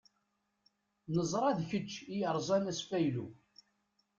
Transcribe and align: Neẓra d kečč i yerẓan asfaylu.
Neẓra 1.13 1.51
d 1.57 1.59
kečč 1.69 1.91
i 2.13 2.15
yerẓan 2.19 2.69
asfaylu. 2.71 3.25